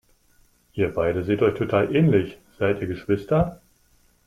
[0.73, 3.61] Ihr beide seht euch total ähnlich, seid ihr Geschwister?